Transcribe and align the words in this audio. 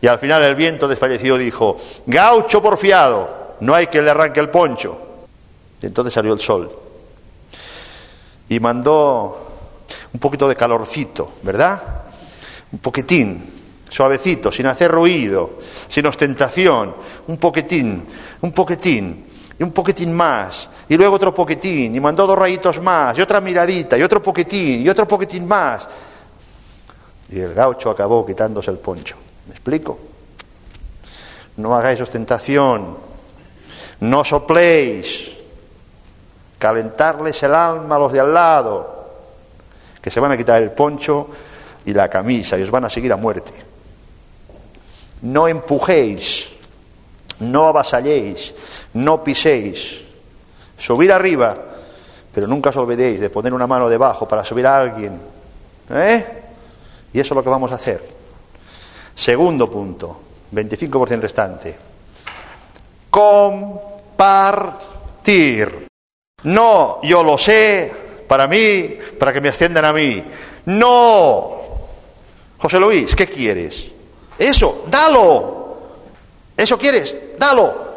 Y 0.00 0.06
al 0.06 0.18
final 0.18 0.42
el 0.42 0.54
viento 0.54 0.88
desfallecido 0.88 1.36
dijo, 1.36 1.76
gaucho 2.06 2.62
porfiado, 2.62 3.56
no 3.60 3.74
hay 3.74 3.88
que 3.88 4.00
le 4.00 4.10
arranque 4.10 4.40
el 4.40 4.48
poncho. 4.48 4.98
Y 5.82 5.86
entonces 5.86 6.12
salió 6.12 6.32
el 6.32 6.40
sol. 6.40 6.70
Y 8.48 8.58
mandó 8.60 9.50
un 10.12 10.20
poquito 10.20 10.48
de 10.48 10.56
calorcito, 10.56 11.32
¿verdad? 11.42 11.82
Un 12.72 12.78
poquitín, 12.78 13.44
suavecito, 13.88 14.50
sin 14.50 14.66
hacer 14.66 14.90
ruido, 14.90 15.58
sin 15.88 16.06
ostentación, 16.06 16.94
un 17.26 17.36
poquitín, 17.36 18.06
un 18.40 18.52
poquitín, 18.52 19.26
y 19.58 19.62
un 19.62 19.72
poquitín 19.72 20.12
más, 20.14 20.70
y 20.88 20.96
luego 20.96 21.16
otro 21.16 21.34
poquitín, 21.34 21.94
y 21.94 22.00
mandó 22.00 22.26
dos 22.26 22.38
rayitos 22.38 22.80
más, 22.80 23.18
y 23.18 23.20
otra 23.20 23.40
miradita, 23.40 23.98
y 23.98 24.02
otro 24.02 24.22
poquitín, 24.22 24.82
y 24.82 24.88
otro 24.88 25.06
poquitín 25.06 25.46
más. 25.46 25.86
Y 27.30 27.40
el 27.40 27.52
gaucho 27.54 27.90
acabó 27.90 28.24
quitándose 28.24 28.70
el 28.70 28.78
poncho. 28.78 29.16
¿Me 29.50 29.56
explico? 29.56 29.98
No 31.56 31.74
hagáis 31.74 32.00
ostentación, 32.00 32.96
no 33.98 34.24
sopléis, 34.24 35.32
calentarles 36.56 37.42
el 37.42 37.52
alma 37.56 37.96
a 37.96 37.98
los 37.98 38.12
de 38.12 38.20
al 38.20 38.32
lado, 38.32 39.10
que 40.00 40.08
se 40.08 40.20
van 40.20 40.30
a 40.30 40.36
quitar 40.36 40.62
el 40.62 40.70
poncho 40.70 41.30
y 41.84 41.92
la 41.92 42.08
camisa 42.08 42.56
y 42.56 42.62
os 42.62 42.70
van 42.70 42.84
a 42.84 42.90
seguir 42.90 43.12
a 43.12 43.16
muerte. 43.16 43.50
No 45.22 45.48
empujéis, 45.48 46.50
no 47.40 47.66
avasalléis, 47.66 48.54
no 48.94 49.24
piséis. 49.24 50.04
Subir 50.78 51.10
arriba, 51.10 51.58
pero 52.32 52.46
nunca 52.46 52.70
os 52.70 52.76
olvidéis 52.76 53.18
de 53.18 53.30
poner 53.30 53.52
una 53.52 53.66
mano 53.66 53.88
debajo 53.88 54.28
para 54.28 54.44
subir 54.44 54.68
a 54.68 54.76
alguien. 54.76 55.20
¿Eh? 55.90 56.24
Y 57.12 57.18
eso 57.18 57.34
es 57.34 57.36
lo 57.36 57.42
que 57.42 57.50
vamos 57.50 57.72
a 57.72 57.74
hacer. 57.74 58.19
Segundo 59.14 59.70
punto, 59.70 60.20
25% 60.52 61.20
restante. 61.20 61.76
Compartir. 63.10 64.70
No, 66.44 67.00
yo 67.02 67.22
lo 67.22 67.36
sé, 67.36 67.92
para 68.26 68.46
mí, 68.46 68.96
para 69.18 69.32
que 69.32 69.40
me 69.40 69.48
asciendan 69.48 69.84
a 69.84 69.92
mí. 69.92 70.24
No. 70.66 71.60
José 72.58 72.78
Luis, 72.78 73.14
¿qué 73.14 73.26
quieres? 73.26 73.86
Eso, 74.38 74.84
dalo. 74.88 75.76
¿Eso 76.56 76.78
quieres? 76.78 77.16
Dalo. 77.38 77.90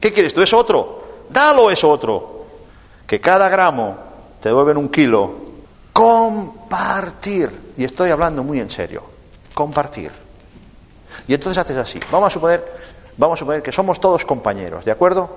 ¿Qué 0.00 0.12
quieres 0.12 0.34
tú? 0.34 0.42
¿Eso 0.42 0.58
otro? 0.58 1.04
Dalo 1.30 1.70
eso 1.70 1.88
otro. 1.88 2.46
Que 3.06 3.20
cada 3.20 3.48
gramo 3.48 3.96
te 4.40 4.48
devuelven 4.48 4.76
un 4.76 4.88
kilo. 4.88 5.34
Compartir. 5.92 7.72
Y 7.76 7.84
estoy 7.84 8.10
hablando 8.10 8.42
muy 8.42 8.60
en 8.60 8.70
serio. 8.70 9.13
Compartir. 9.54 10.10
Y 11.28 11.34
entonces 11.34 11.62
haces 11.62 11.76
así. 11.76 12.00
Vamos 12.10 12.26
a 12.26 12.30
suponer, 12.30 12.64
vamos 13.16 13.38
a 13.38 13.40
suponer 13.40 13.62
que 13.62 13.72
somos 13.72 14.00
todos 14.00 14.24
compañeros, 14.24 14.84
¿de 14.84 14.90
acuerdo? 14.90 15.30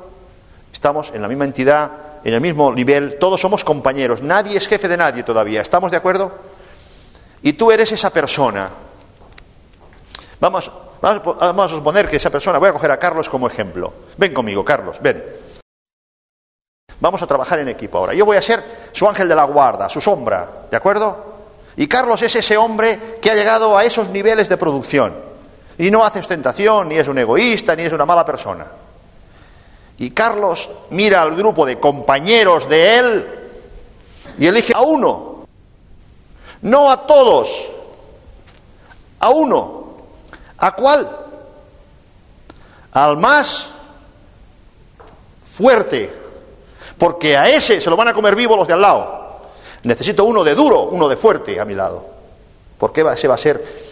Estamos 0.73 1.11
en 1.13 1.21
la 1.21 1.27
misma 1.27 1.45
entidad, 1.45 1.91
en 2.23 2.33
el 2.33 2.41
mismo 2.41 2.73
nivel, 2.73 3.17
todos 3.19 3.39
somos 3.39 3.63
compañeros, 3.63 4.21
nadie 4.21 4.57
es 4.57 4.67
jefe 4.67 4.87
de 4.87 4.97
nadie 4.97 5.23
todavía, 5.23 5.61
¿estamos 5.61 5.91
de 5.91 5.97
acuerdo? 5.97 6.31
Y 7.41 7.53
tú 7.53 7.71
eres 7.71 7.91
esa 7.91 8.09
persona. 8.09 8.69
Vamos, 10.39 10.71
vamos 11.01 11.71
a 11.71 11.75
suponer 11.75 12.09
que 12.09 12.17
esa 12.17 12.29
persona, 12.29 12.57
voy 12.57 12.69
a 12.69 12.73
coger 12.73 12.91
a 12.91 12.99
Carlos 12.99 13.29
como 13.29 13.47
ejemplo. 13.47 13.93
Ven 14.17 14.33
conmigo, 14.33 14.65
Carlos, 14.65 14.97
ven. 15.01 15.23
Vamos 16.99 17.21
a 17.21 17.27
trabajar 17.27 17.59
en 17.59 17.69
equipo 17.69 17.99
ahora. 17.99 18.13
Yo 18.13 18.25
voy 18.25 18.37
a 18.37 18.41
ser 18.41 18.89
su 18.91 19.07
ángel 19.07 19.27
de 19.27 19.35
la 19.35 19.43
guarda, 19.43 19.87
su 19.87 20.01
sombra, 20.01 20.65
¿de 20.69 20.77
acuerdo? 20.77 21.26
Y 21.77 21.87
Carlos 21.87 22.21
es 22.23 22.35
ese 22.35 22.57
hombre 22.57 23.17
que 23.21 23.29
ha 23.29 23.35
llegado 23.35 23.77
a 23.77 23.83
esos 23.83 24.09
niveles 24.09 24.49
de 24.49 24.57
producción. 24.57 25.13
Y 25.77 25.91
no 25.91 26.03
hace 26.03 26.19
ostentación, 26.19 26.89
ni 26.89 26.95
es 26.97 27.07
un 27.07 27.19
egoísta, 27.19 27.75
ni 27.75 27.83
es 27.83 27.93
una 27.93 28.05
mala 28.05 28.25
persona. 28.25 28.65
Y 29.99 30.09
Carlos 30.09 30.69
mira 30.89 31.21
al 31.21 31.35
grupo 31.35 31.65
de 31.65 31.79
compañeros 31.79 32.67
de 32.67 32.97
él 32.97 33.27
y 34.39 34.47
elige 34.47 34.73
a 34.75 34.81
uno. 34.81 35.45
No 36.63 36.91
a 36.91 37.05
todos, 37.05 37.49
a 39.19 39.29
uno. 39.29 39.87
¿A 40.57 40.71
cuál? 40.75 41.07
Al 42.91 43.17
más 43.17 43.69
fuerte. 45.51 46.11
Porque 46.97 47.37
a 47.37 47.47
ese 47.47 47.79
se 47.79 47.89
lo 47.91 47.95
van 47.95 48.07
a 48.07 48.13
comer 48.15 48.35
vivo 48.35 48.57
los 48.57 48.67
de 48.67 48.73
al 48.73 48.81
lado. 48.81 49.16
Necesito 49.83 50.25
uno 50.25 50.43
de 50.43 50.55
duro, 50.55 50.83
uno 50.83 51.07
de 51.07 51.15
fuerte 51.15 51.59
a 51.59 51.65
mi 51.65 51.75
lado. 51.75 52.05
Porque 52.77 53.01
ese 53.01 53.27
va 53.27 53.35
a 53.35 53.37
ser 53.37 53.87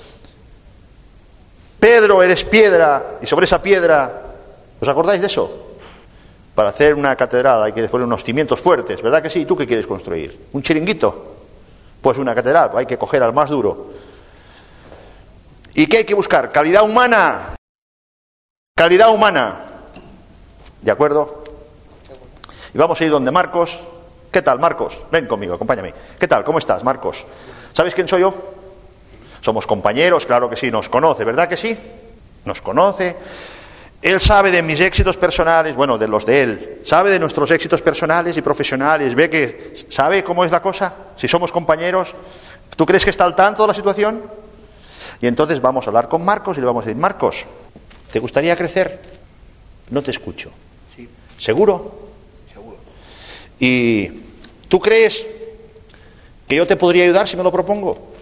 Pedro, 1.80 2.24
eres 2.24 2.46
piedra, 2.46 3.20
y 3.22 3.26
sobre 3.28 3.46
esa 3.46 3.62
piedra, 3.62 4.22
¿os 4.80 4.88
acordáis 4.88 5.22
de 5.22 5.28
eso? 5.28 5.78
Para 6.56 6.70
hacer 6.70 6.96
una 6.96 7.16
catedral 7.16 7.62
hay 7.62 7.74
que 7.74 7.88
poner 7.88 8.08
unos 8.08 8.24
cimientos 8.24 8.60
fuertes, 8.60 9.02
¿verdad 9.02 9.22
que 9.22 9.30
sí? 9.30 9.46
¿Tú 9.46 9.56
qué 9.56 9.68
quieres 9.68 9.86
construir? 9.86 10.48
¿Un 10.54 10.64
chiringuito? 10.64 11.36
Pues 12.02 12.18
una 12.18 12.34
catedral, 12.34 12.72
hay 12.76 12.86
que 12.86 12.98
coger 12.98 13.22
al 13.22 13.34
más 13.34 13.50
duro. 13.50 13.92
¿Y 15.76 15.88
qué 15.88 15.98
hay 15.98 16.04
que 16.06 16.16
buscar? 16.16 16.50
Calidad 16.50 16.84
humana. 16.84 17.56
Calidad 18.76 19.14
humana. 19.14 19.66
¿De 20.82 20.92
acuerdo? 20.92 21.44
Y 22.74 22.78
vamos 22.78 23.00
a 23.00 23.04
ir 23.04 23.12
donde 23.12 23.32
Marcos. 23.32 23.80
¿Qué 24.36 24.42
tal, 24.42 24.60
Marcos? 24.60 25.00
Ven 25.10 25.28
conmigo, 25.28 25.54
acompáñame. 25.54 25.94
¿Qué 26.20 26.28
tal? 26.28 26.44
¿Cómo 26.44 26.60
estás, 26.60 26.84
Marcos? 26.84 27.26
¿Sabes 27.72 27.96
quién 27.96 28.06
soy 28.06 28.20
yo? 28.20 28.36
Somos 29.40 29.66
compañeros, 29.66 30.26
claro 30.26 30.50
que 30.50 30.58
sí, 30.58 30.70
nos 30.70 30.90
conoce, 30.90 31.24
¿verdad 31.24 31.48
que 31.48 31.56
sí? 31.56 31.80
Nos 32.44 32.60
conoce. 32.60 33.16
Él 34.02 34.20
sabe 34.20 34.52
de 34.52 34.62
mis 34.62 34.82
éxitos 34.82 35.16
personales, 35.16 35.78
bueno, 35.78 35.98
de 35.98 36.10
los 36.10 36.26
de 36.26 36.42
él, 36.42 36.82
sabe 36.84 37.12
de 37.12 37.18
nuestros 37.18 37.50
éxitos 37.50 37.82
personales 37.82 38.36
y 38.36 38.42
profesionales, 38.42 39.16
ve 39.16 39.30
que 39.30 39.86
sabe 39.90 40.22
cómo 40.22 40.44
es 40.44 40.52
la 40.52 40.62
cosa, 40.62 40.94
si 41.16 41.30
somos 41.30 41.54
compañeros, 41.54 42.14
¿tú 42.76 42.86
crees 42.86 43.06
que 43.06 43.12
está 43.12 43.24
al 43.24 43.38
tanto 43.38 43.62
de 43.62 43.70
la 43.70 43.74
situación? 43.74 44.22
Y 45.22 45.28
entonces 45.28 45.62
vamos 45.62 45.88
a 45.88 45.92
hablar 45.92 46.10
con 46.10 46.26
Marcos 46.26 46.58
y 46.58 46.60
le 46.60 46.66
vamos 46.66 46.84
a 46.84 46.88
decir, 46.88 47.02
Marcos, 47.02 47.46
¿te 48.12 48.20
gustaría 48.20 48.58
crecer? 48.58 49.00
No 49.92 50.02
te 50.02 50.12
escucho. 50.12 50.52
Sí. 50.94 51.08
¿Seguro? 51.40 52.10
Seguro. 52.52 52.78
¿Y 53.58 54.25
tú 54.68 54.80
crees 54.80 55.26
que 56.48 56.56
yo 56.56 56.68
te 56.68 56.76
podría 56.76 57.04
ayudar 57.04 57.28
si 57.28 57.38
me 57.38 57.44
lo 57.44 57.52
propongo? 57.52 58.16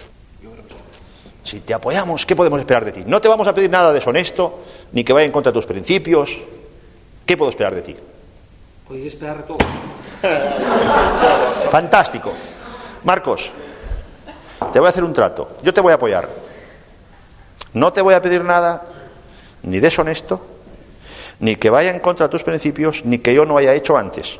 Si 1.43 1.59
te 1.59 1.73
apoyamos, 1.73 2.25
¿qué 2.25 2.35
podemos 2.35 2.59
esperar 2.59 2.85
de 2.85 2.91
ti? 2.93 3.03
No 3.05 3.19
te 3.19 3.27
vamos 3.27 3.47
a 3.47 3.53
pedir 3.53 3.69
nada 3.69 3.91
deshonesto, 3.91 4.61
ni 4.93 5.03
que 5.03 5.11
vaya 5.11 5.25
en 5.25 5.31
contra 5.31 5.51
de 5.51 5.55
tus 5.55 5.65
principios. 5.65 6.37
¿Qué 7.25 7.35
puedo 7.35 7.51
esperar 7.51 7.75
de 7.75 7.81
ti? 7.81 7.95
Podéis 8.87 9.07
esperar 9.07 9.43
todo. 9.43 9.57
Fantástico. 11.71 12.31
Marcos, 13.03 13.51
te 14.71 14.79
voy 14.79 14.87
a 14.87 14.89
hacer 14.89 15.03
un 15.03 15.13
trato. 15.13 15.57
Yo 15.61 15.73
te 15.73 15.81
voy 15.81 15.91
a 15.91 15.95
apoyar. 15.95 16.29
No 17.73 17.91
te 17.91 18.01
voy 18.01 18.13
a 18.13 18.21
pedir 18.21 18.43
nada, 18.43 18.85
ni 19.63 19.79
deshonesto, 19.79 20.41
ni 21.39 21.55
que 21.55 21.69
vaya 21.69 21.89
en 21.89 21.99
contra 21.99 22.28
de 22.28 22.31
tus 22.31 22.43
principios, 22.43 23.03
ni 23.03 23.17
que 23.17 23.34
yo 23.34 23.46
no 23.46 23.57
haya 23.57 23.73
hecho 23.73 23.97
antes. 23.97 24.39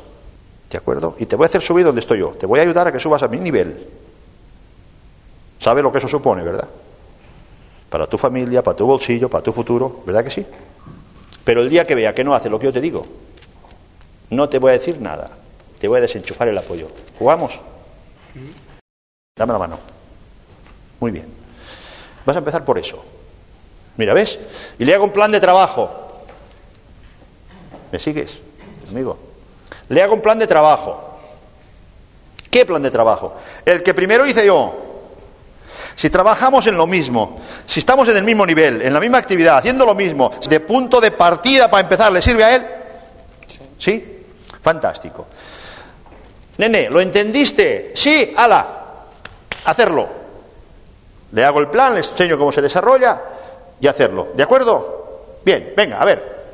¿De 0.74 0.78
acuerdo? 0.78 1.14
Y 1.20 1.26
te 1.26 1.36
voy 1.36 1.44
a 1.44 1.46
hacer 1.46 1.62
subir 1.62 1.84
donde 1.86 2.00
estoy 2.00 2.18
yo. 2.18 2.30
Te 2.30 2.46
voy 2.46 2.58
a 2.58 2.62
ayudar 2.62 2.88
a 2.88 2.90
que 2.90 2.98
subas 2.98 3.22
a 3.22 3.28
mi 3.28 3.38
nivel. 3.38 3.86
¿Sabe 5.60 5.80
lo 5.82 5.92
que 5.92 5.98
eso 5.98 6.08
supone, 6.08 6.42
verdad? 6.42 6.68
para 7.94 8.08
tu 8.08 8.18
familia, 8.18 8.60
para 8.60 8.76
tu 8.76 8.84
bolsillo, 8.84 9.30
para 9.30 9.44
tu 9.44 9.52
futuro, 9.52 10.02
¿verdad 10.04 10.24
que 10.24 10.30
sí? 10.32 10.44
Pero 11.44 11.60
el 11.60 11.70
día 11.70 11.86
que 11.86 11.94
vea 11.94 12.12
que 12.12 12.24
no 12.24 12.34
hace 12.34 12.50
lo 12.50 12.58
que 12.58 12.64
yo 12.64 12.72
te 12.72 12.80
digo, 12.80 13.06
no 14.30 14.48
te 14.48 14.58
voy 14.58 14.70
a 14.70 14.72
decir 14.72 15.00
nada, 15.00 15.30
te 15.78 15.86
voy 15.86 15.98
a 15.98 16.00
desenchufar 16.00 16.48
el 16.48 16.58
apoyo. 16.58 16.88
¿Jugamos? 17.20 17.60
Dame 19.36 19.52
la 19.52 19.58
mano. 19.60 19.78
Muy 20.98 21.12
bien. 21.12 21.26
Vas 22.26 22.34
a 22.34 22.40
empezar 22.40 22.64
por 22.64 22.80
eso. 22.80 23.00
Mira, 23.96 24.12
¿ves? 24.12 24.40
Y 24.80 24.84
le 24.84 24.92
hago 24.92 25.04
un 25.04 25.12
plan 25.12 25.30
de 25.30 25.38
trabajo. 25.38 25.88
¿Me 27.92 28.00
sigues, 28.00 28.40
amigo? 28.90 29.33
Le 29.88 30.02
hago 30.02 30.14
un 30.14 30.20
plan 30.20 30.38
de 30.38 30.46
trabajo. 30.46 31.18
¿Qué 32.50 32.64
plan 32.64 32.82
de 32.82 32.90
trabajo? 32.90 33.34
El 33.64 33.82
que 33.82 33.94
primero 33.94 34.26
hice 34.26 34.46
yo. 34.46 34.74
Si 35.96 36.10
trabajamos 36.10 36.66
en 36.66 36.76
lo 36.76 36.86
mismo, 36.86 37.40
si 37.66 37.80
estamos 37.80 38.08
en 38.08 38.16
el 38.16 38.24
mismo 38.24 38.44
nivel, 38.44 38.82
en 38.82 38.92
la 38.92 39.00
misma 39.00 39.18
actividad, 39.18 39.58
haciendo 39.58 39.86
lo 39.86 39.94
mismo, 39.94 40.30
de 40.48 40.60
punto 40.60 41.00
de 41.00 41.12
partida 41.12 41.70
para 41.70 41.82
empezar, 41.82 42.12
¿le 42.12 42.20
sirve 42.20 42.44
a 42.44 42.54
él? 42.56 42.66
¿Sí? 43.78 44.24
Fantástico. 44.62 45.26
Nene, 46.58 46.88
¿lo 46.90 47.00
entendiste? 47.00 47.92
Sí, 47.94 48.32
ala, 48.36 48.66
hacerlo. 49.64 50.08
Le 51.32 51.44
hago 51.44 51.60
el 51.60 51.68
plan, 51.68 51.94
le 51.94 52.00
enseño 52.00 52.38
cómo 52.38 52.52
se 52.52 52.62
desarrolla 52.62 53.20
y 53.80 53.86
hacerlo. 53.86 54.28
¿De 54.34 54.42
acuerdo? 54.42 55.40
Bien, 55.44 55.74
venga, 55.76 56.00
a 56.00 56.04
ver. 56.04 56.44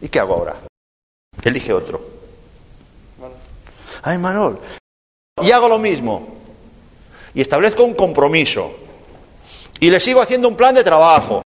¿Y 0.00 0.08
qué 0.08 0.18
hago 0.20 0.34
ahora? 0.34 0.54
Elige 1.44 1.72
otro. 1.72 2.15
Ay, 4.06 4.18
Manol. 4.18 4.60
Y 5.42 5.50
hago 5.50 5.68
lo 5.68 5.78
mismo. 5.78 6.28
Y 7.34 7.40
establezco 7.40 7.82
un 7.82 7.94
compromiso. 7.94 8.72
Y 9.80 9.90
le 9.90 9.98
sigo 9.98 10.22
haciendo 10.22 10.46
un 10.46 10.56
plan 10.56 10.76
de 10.76 10.84
trabajo. 10.84 11.42